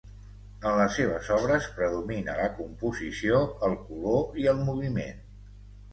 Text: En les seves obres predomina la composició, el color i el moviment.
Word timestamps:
En 0.67 0.77
les 0.77 0.95
seves 0.99 1.27
obres 1.35 1.67
predomina 1.75 2.37
la 2.39 2.47
composició, 2.61 3.43
el 3.69 3.77
color 3.91 4.43
i 4.45 4.49
el 4.55 4.65
moviment. 4.71 5.25